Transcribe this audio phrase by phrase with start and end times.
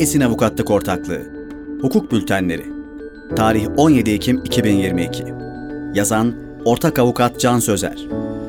[0.00, 1.22] Esin Avukatlık Ortaklığı.
[1.80, 2.66] Hukuk Bültenleri.
[3.36, 5.24] Tarih 17 Ekim 2022
[5.94, 6.34] Yazan
[6.64, 7.98] Ortak Avukat Can Sözer.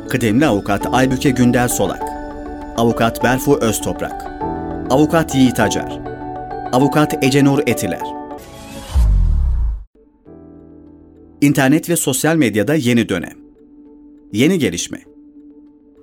[0.10, 2.04] Kıdemli Avukat Aybüke Gündel Solak.
[2.78, 4.25] Avukat Berfu Öztoprak.
[4.89, 5.99] Avukat Yiğit Acar.
[6.71, 8.04] Avukat Ecenur Etiler.
[11.41, 13.38] İnternet ve sosyal medyada yeni dönem.
[14.34, 15.16] Yeni gelişme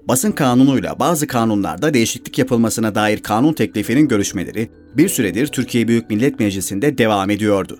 [0.09, 6.41] Basın kanunuyla bazı kanunlarda değişiklik yapılmasına dair kanun teklifinin görüşmeleri bir süredir Türkiye Büyük Millet
[6.41, 7.79] Meclisi'nde devam ediyordu.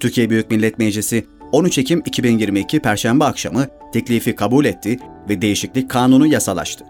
[0.00, 4.98] Türkiye Büyük Millet Meclisi 13 Ekim 2022 Perşembe akşamı teklifi kabul etti
[5.28, 6.84] ve değişiklik kanunu yasalaştı.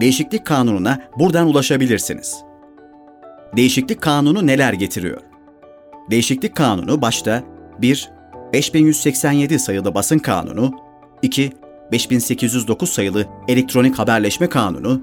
[0.00, 2.36] Değişiklik kanununa buradan ulaşabilirsiniz.
[3.56, 5.20] Değişiklik kanunu neler getiriyor?
[6.10, 7.42] Değişiklik kanunu başta
[7.78, 8.10] 1.
[8.52, 10.70] 5187 sayılı basın kanunu,
[11.22, 11.52] 2.
[11.94, 15.00] 5809 sayılı Elektronik Haberleşme Kanunu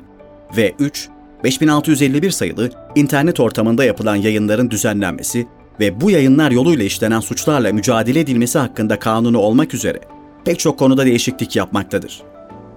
[0.58, 1.10] ve 3.
[1.44, 5.48] 5651 sayılı internet ortamında yapılan yayınların düzenlenmesi
[5.80, 10.00] ve bu yayınlar yoluyla işlenen suçlarla mücadele edilmesi hakkında kanunu olmak üzere
[10.46, 12.22] pek çok konuda değişiklik yapmaktadır.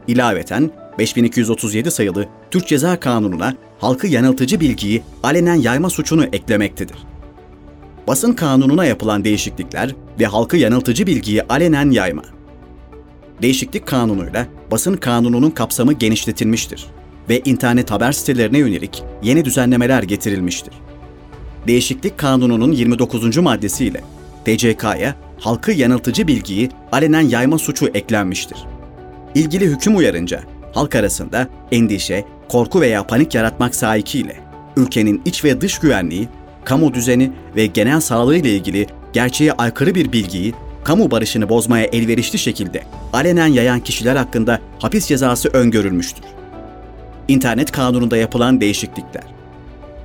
[0.08, 6.96] İlaveten 5237 sayılı Türk Ceza Kanunu'na halkı yanıltıcı bilgiyi alenen yayma suçunu eklemektedir.
[8.06, 12.22] Basın kanununa yapılan değişiklikler ve halkı yanıltıcı bilgiyi alenen yayma
[13.42, 16.86] Değişiklik kanunuyla basın kanununun kapsamı genişletilmiştir
[17.28, 20.74] ve internet haber sitelerine yönelik yeni düzenlemeler getirilmiştir.
[21.66, 23.36] Değişiklik kanununun 29.
[23.36, 24.00] maddesiyle
[24.44, 28.58] TCK'ya halkı yanıltıcı bilgiyi alenen yayma suçu eklenmiştir.
[29.34, 30.40] İlgili hüküm uyarınca
[30.72, 34.36] halk arasında endişe, korku veya panik yaratmak sahikiyle
[34.76, 36.28] ülkenin iç ve dış güvenliği,
[36.64, 42.38] kamu düzeni ve genel sağlığı ile ilgili gerçeğe aykırı bir bilgiyi kamu barışını bozmaya elverişli
[42.38, 42.82] şekilde
[43.12, 46.24] alenen yayan kişiler hakkında hapis cezası öngörülmüştür.
[47.28, 49.24] İnternet kanununda yapılan değişiklikler.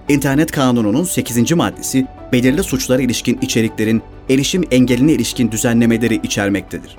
[0.09, 1.51] İnternet kanununun 8.
[1.51, 6.95] maddesi belirli suçlara ilişkin içeriklerin erişim engeline ilişkin düzenlemeleri içermektedir.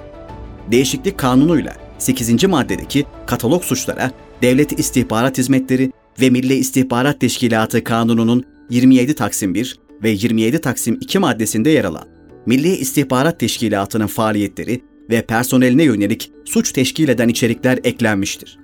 [0.70, 2.44] Değişiklik kanunuyla 8.
[2.44, 4.10] maddedeki katalog suçlara
[4.42, 11.18] Devlet İstihbarat Hizmetleri ve Milli İstihbarat Teşkilatı Kanunu'nun 27 Taksim 1 ve 27 Taksim 2
[11.18, 14.80] maddesinde yer alan Milli İstihbarat Teşkilatı'nın faaliyetleri
[15.10, 18.58] ve personeline yönelik suç teşkil eden içerikler eklenmiştir.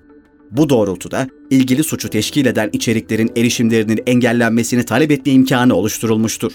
[0.50, 6.52] Bu doğrultuda ilgili suçu teşkil eden içeriklerin erişimlerinin engellenmesini talep etme imkanı oluşturulmuştur.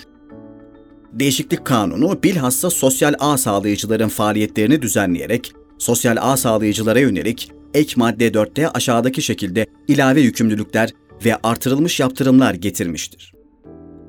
[1.14, 8.70] Değişiklik kanunu bilhassa sosyal ağ sağlayıcıların faaliyetlerini düzenleyerek sosyal ağ sağlayıcılara yönelik ek madde 4'te
[8.70, 10.90] aşağıdaki şekilde ilave yükümlülükler
[11.26, 13.34] ve artırılmış yaptırımlar getirmiştir.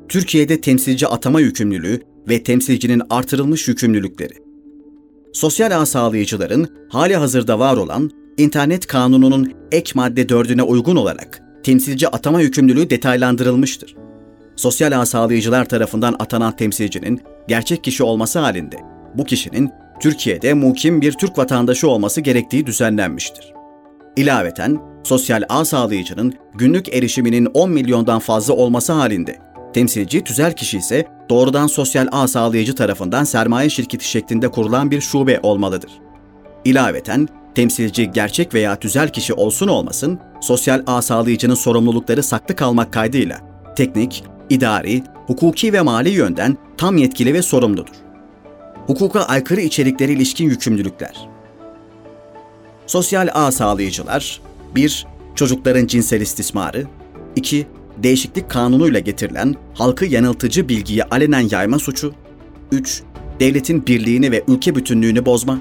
[0.08, 4.34] Türkiye'de temsilci atama yükümlülüğü ve temsilcinin artırılmış yükümlülükleri.
[5.32, 12.08] Sosyal ağ sağlayıcıların hali hazırda var olan İnternet Kanunu'nun ek madde 4'üne uygun olarak temsilci
[12.08, 13.96] atama yükümlülüğü detaylandırılmıştır.
[14.56, 18.76] Sosyal ağ sağlayıcılar tarafından atanan temsilcinin gerçek kişi olması halinde
[19.14, 23.52] bu kişinin Türkiye'de mukim bir Türk vatandaşı olması gerektiği düzenlenmiştir.
[24.16, 29.38] İlaveten sosyal ağ sağlayıcının günlük erişiminin 10 milyondan fazla olması halinde
[29.72, 35.40] Temsilci tüzel kişi ise doğrudan sosyal ağ sağlayıcı tarafından sermaye şirketi şeklinde kurulan bir şube
[35.42, 35.90] olmalıdır.
[36.64, 43.40] İlaveten temsilci gerçek veya tüzel kişi olsun olmasın, sosyal ağ sağlayıcının sorumlulukları saklı kalmak kaydıyla
[43.76, 47.94] teknik, idari, hukuki ve mali yönden tam yetkili ve sorumludur.
[48.86, 51.28] Hukuka aykırı içeriklere ilişkin yükümlülükler.
[52.86, 54.40] Sosyal ağ sağlayıcılar
[54.74, 55.06] 1.
[55.34, 56.86] Çocukların cinsel istismarı
[57.36, 57.66] 2
[57.98, 62.14] değişiklik kanunuyla getirilen halkı yanıltıcı bilgiyi alenen yayma suçu,
[62.72, 63.02] 3.
[63.40, 65.58] Devletin birliğini ve ülke bütünlüğünü bozma,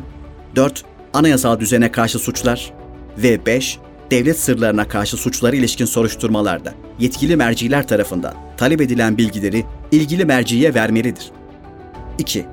[0.56, 0.84] 4.
[1.14, 2.74] Anayasal düzene karşı suçlar
[3.18, 3.80] ve 5.
[4.12, 11.31] Devlet sırlarına karşı suçlara ilişkin soruşturmalarda yetkili merciler tarafından talep edilen bilgileri ilgili merciye vermelidir.
[12.18, 12.46] 2.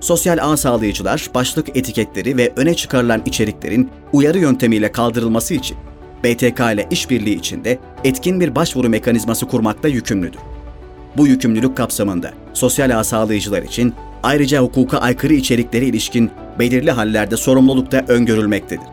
[0.00, 5.76] Sosyal ağ sağlayıcılar başlık etiketleri ve öne çıkarılan içeriklerin uyarı yöntemiyle kaldırılması için
[6.24, 10.40] BTK ile işbirliği içinde etkin bir başvuru mekanizması kurmakta yükümlüdür.
[11.16, 17.92] Bu yükümlülük kapsamında sosyal ağ sağlayıcılar için ayrıca hukuka aykırı içeriklere ilişkin belirli hallerde sorumluluk
[17.92, 18.86] da öngörülmektedir.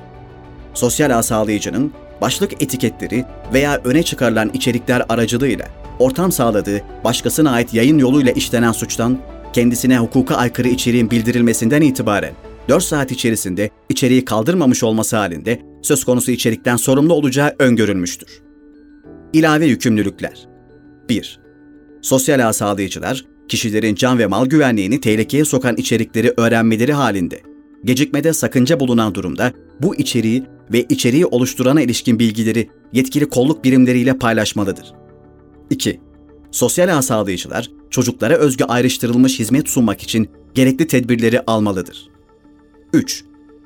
[0.73, 5.67] Sosyal ağ sağlayıcının başlık etiketleri veya öne çıkarılan içerikler aracılığıyla
[5.99, 9.17] ortam sağladığı başkasına ait yayın yoluyla işlenen suçtan
[9.53, 12.33] kendisine hukuka aykırı içeriğin bildirilmesinden itibaren
[12.69, 18.41] 4 saat içerisinde içeriği kaldırmamış olması halinde söz konusu içerikten sorumlu olacağı öngörülmüştür.
[19.33, 20.47] İlave yükümlülükler
[21.09, 21.39] 1.
[22.01, 27.41] Sosyal ağ sağlayıcılar, kişilerin can ve mal güvenliğini tehlikeye sokan içerikleri öğrenmeleri halinde,
[27.85, 30.43] gecikmede sakınca bulunan durumda bu içeriği
[30.73, 34.93] ve içeriği oluşturana ilişkin bilgileri yetkili kolluk birimleriyle paylaşmalıdır.
[35.69, 35.99] 2.
[36.51, 42.09] sosyal ağ sağlayıcılar çocuklara özgü ayrıştırılmış hizmet sunmak için gerekli tedbirleri almalıdır.
[42.93, 43.23] 3.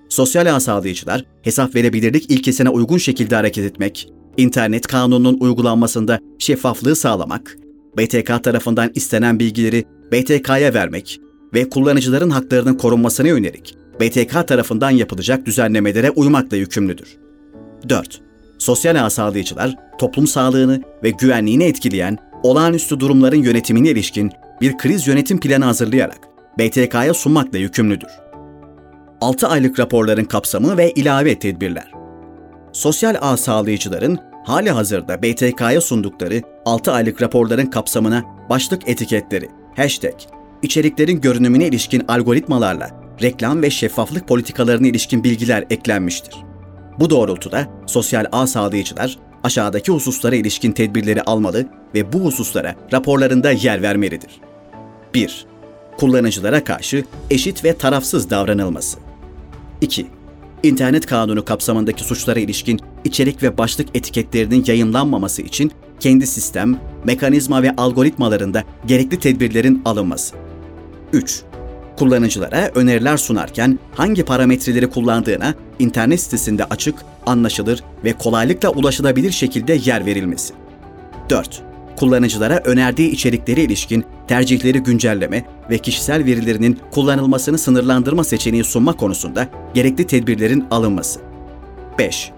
[0.10, 7.58] Sosyal ağ sağlayıcılar hesap verebilirlik ilkesine uygun şekilde hareket etmek, internet kanununun uygulanmasında şeffaflığı sağlamak,
[7.98, 11.20] BTK tarafından istenen bilgileri BTK'ya vermek
[11.54, 17.18] ve kullanıcıların haklarının korunmasına yönelik BTK tarafından yapılacak düzenlemelere uymakla yükümlüdür.
[17.90, 18.22] 4.
[18.58, 24.32] Sosyal ağ sağlayıcılar toplum sağlığını ve güvenliğini etkileyen olağanüstü durumların yönetimine ilişkin
[24.62, 26.20] bir kriz yönetim planı hazırlayarak
[26.60, 28.10] BTK'ya sunmakla yükümlüdür.
[29.26, 31.92] 6 aylık raporların kapsamı ve ilave tedbirler.
[32.74, 40.14] Sosyal ağ sağlayıcıların hali hazırda BTK'ya sundukları 6 aylık raporların kapsamına başlık etiketleri, hashtag,
[40.62, 42.90] içeriklerin görünümüne ilişkin algoritmalarla
[43.22, 46.36] reklam ve şeffaflık politikalarına ilişkin bilgiler eklenmiştir.
[47.00, 53.82] Bu doğrultuda sosyal ağ sağlayıcılar aşağıdaki hususlara ilişkin tedbirleri almalı ve bu hususlara raporlarında yer
[53.82, 54.42] vermelidir.
[55.14, 55.46] 1.
[55.98, 59.05] Kullanıcılara karşı eşit ve tarafsız davranılması.
[59.82, 60.08] 2.
[60.64, 67.76] İnternet kanunu kapsamındaki suçlara ilişkin içerik ve başlık etiketlerinin yayınlanmaması için kendi sistem, mekanizma ve
[67.76, 70.36] algoritmalarında gerekli tedbirlerin alınması.
[71.14, 71.44] 3
[71.98, 76.96] kullanıcılara öneriler sunarken hangi parametreleri kullandığına internet sitesinde açık,
[77.26, 80.54] anlaşılır ve kolaylıkla ulaşılabilir şekilde yer verilmesi.
[81.30, 81.62] 4.
[81.96, 90.08] Kullanıcılara önerdiği içerikleri ilişkin tercihleri güncelleme ve kişisel verilerinin kullanılmasını sınırlandırma seçeneği sunma konusunda gerekli
[90.08, 91.20] tedbirlerin alınması.
[92.00, 92.32] 5.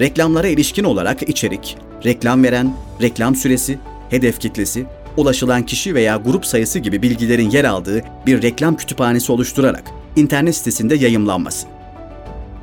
[0.00, 3.78] Reklamlara ilişkin olarak içerik, reklam veren, reklam süresi,
[4.10, 9.84] hedef kitlesi, ulaşılan kişi veya grup sayısı gibi bilgilerin yer aldığı bir reklam kütüphanesi oluşturarak
[10.16, 11.66] internet sitesinde yayımlanması.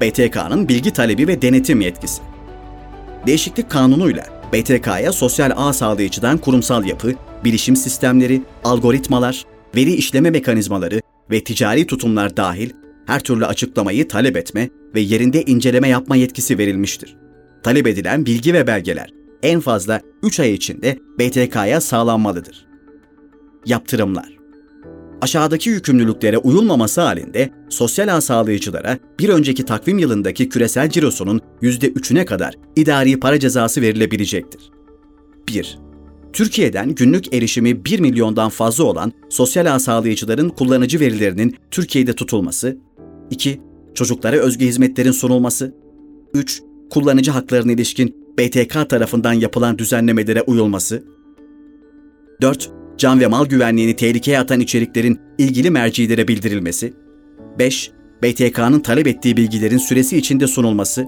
[0.01, 2.21] BTK'nın bilgi talebi ve denetim yetkisi.
[3.27, 4.23] Değişiklik kanunuyla
[4.55, 7.13] BTK'ya sosyal ağ sağlayıcıdan kurumsal yapı,
[7.43, 12.69] bilişim sistemleri, algoritmalar, veri işleme mekanizmaları ve ticari tutumlar dahil
[13.07, 17.15] her türlü açıklamayı talep etme ve yerinde inceleme yapma yetkisi verilmiştir.
[17.63, 19.09] Talep edilen bilgi ve belgeler
[19.43, 22.65] en fazla 3 ay içinde BTK'ya sağlanmalıdır.
[23.65, 24.37] Yaptırımlar
[25.25, 32.55] Aşağıdaki yükümlülüklere uyulmaması halinde sosyal ağ sağlayıcılara bir önceki takvim yılındaki küresel cirosunun %3'üne kadar
[32.75, 34.71] idari para cezası verilebilecektir.
[35.49, 35.79] 1.
[36.33, 42.77] Türkiye'den günlük erişimi 1 milyondan fazla olan sosyal ağ sağlayıcıların kullanıcı verilerinin Türkiye'de tutulması.
[43.31, 43.61] 2.
[43.93, 45.75] Çocuklara özgü hizmetlerin sunulması.
[46.33, 46.61] 3.
[46.89, 51.03] Kullanıcı haklarına ilişkin BTK tarafından yapılan düzenlemelere uyulması.
[52.41, 52.74] 4.
[52.97, 56.93] Can ve mal güvenliğini tehlikeye atan içeriklerin ilgili mercilere bildirilmesi.
[57.59, 57.91] 5.
[58.23, 61.05] BTK'nın talep ettiği bilgilerin süresi içinde sunulması.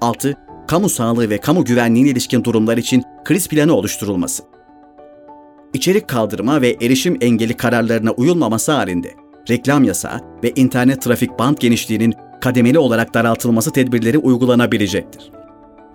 [0.00, 0.36] 6.
[0.68, 4.42] Kamu sağlığı ve kamu güvenliğine ilişkin durumlar için kriz planı oluşturulması.
[5.74, 9.10] İçerik kaldırma ve erişim engeli kararlarına uyulmaması halinde
[9.50, 15.30] reklam yasağı ve internet trafik band genişliğinin kademeli olarak daraltılması tedbirleri uygulanabilecektir.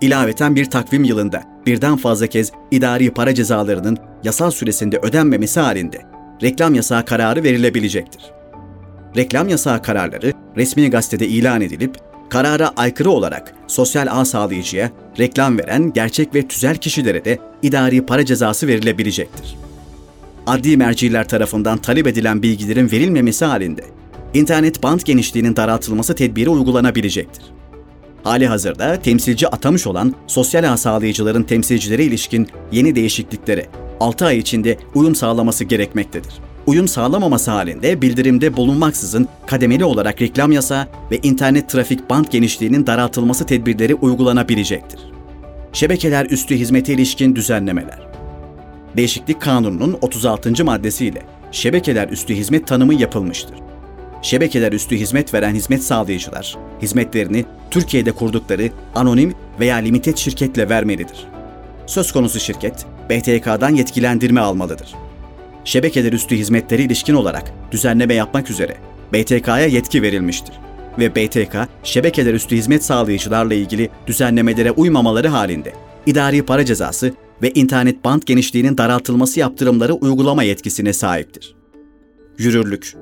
[0.02, 6.02] İlaveten bir takvim yılında birden fazla kez idari para cezalarının yasal süresinde ödenmemesi halinde
[6.42, 8.32] reklam yasağı kararı verilebilecektir.
[9.18, 11.98] Reklam yasağı kararları resmi gazetede ilan edilip
[12.30, 18.26] karara aykırı olarak sosyal ağ sağlayıcıya reklam veren gerçek ve tüzel kişilere de idari para
[18.26, 19.58] cezası verilebilecektir.
[20.48, 23.84] Adli merciler tarafından talep edilen bilgilerin verilmemesi halinde
[24.34, 27.46] internet band genişliğinin daraltılması tedbiri uygulanabilecektir.
[28.24, 33.68] Hali hazırda temsilci atamış olan sosyal ağ sağlayıcıların temsilcileri ilişkin yeni değişikliklere
[34.02, 36.34] 6 ay içinde uyum sağlaması gerekmektedir.
[36.66, 43.46] Uyum sağlamaması halinde bildirimde bulunmaksızın kademeli olarak reklam yasağı ve internet trafik band genişliğinin daraltılması
[43.46, 45.00] tedbirleri uygulanabilecektir.
[45.74, 48.00] Şebekeler üstü hizmete ilişkin düzenlemeler.
[48.98, 50.66] Değişiklik Kanunu'nun 36.
[50.66, 53.56] maddesiyle şebekeler üstü hizmet tanımı yapılmıştır
[54.22, 61.28] şebekeler üstü hizmet veren hizmet sağlayıcılar, hizmetlerini Türkiye'de kurdukları anonim veya limited şirketle vermelidir.
[61.86, 64.96] Söz konusu şirket, BTK'dan yetkilendirme almalıdır.
[65.64, 68.78] Şebekeler üstü hizmetleri ilişkin olarak düzenleme yapmak üzere
[69.14, 70.56] BTK'ya yetki verilmiştir
[71.00, 75.74] ve BTK, şebekeler üstü hizmet sağlayıcılarla ilgili düzenlemelere uymamaları halinde
[76.06, 81.56] idari para cezası ve internet band genişliğinin daraltılması yaptırımları uygulama yetkisine sahiptir.
[82.38, 82.96] Yürürlük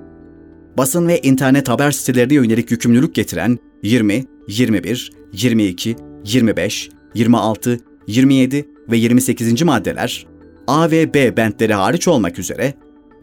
[0.78, 8.98] basın ve internet haber sitelerine yönelik yükümlülük getiren 20, 21, 22, 25, 26, 27 ve
[8.98, 9.64] 28.
[9.64, 10.26] maddeler
[10.68, 12.74] A ve B bentleri hariç olmak üzere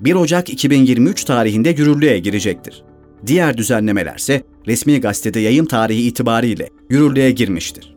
[0.01, 2.85] 1 Ocak 2023 tarihinde yürürlüğe girecektir.
[3.27, 7.97] Diğer düzenlemelerse resmi gazetede yayın tarihi itibariyle yürürlüğe girmiştir.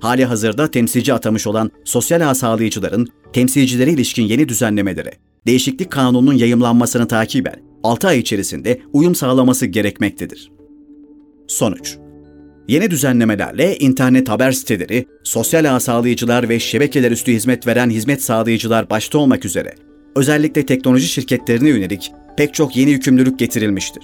[0.00, 5.12] hali hazırda temsilci atamış olan sosyal ağ sağlayıcıların temsilcilere ilişkin yeni düzenlemelere,
[5.46, 10.52] değişiklik kanununun yayımlanmasını takiben 6 ay içerisinde uyum sağlaması gerekmektedir.
[11.48, 11.96] Sonuç
[12.68, 18.90] Yeni düzenlemelerle internet haber siteleri, sosyal ağ sağlayıcılar ve şebekeler üstü hizmet veren hizmet sağlayıcılar
[18.90, 19.74] başta olmak üzere
[20.16, 24.02] özellikle teknoloji şirketlerine yönelik pek çok yeni yükümlülük getirilmiştir.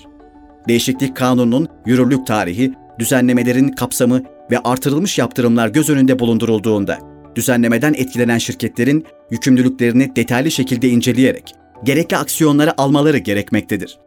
[0.68, 6.98] Değişiklik kanununun yürürlük tarihi, düzenlemelerin kapsamı ve artırılmış yaptırımlar göz önünde bulundurulduğunda
[7.36, 13.98] düzenlemeden etkilenen şirketlerin yükümlülüklerini detaylı şekilde inceleyerek gerekli aksiyonları almaları gerekmektedir.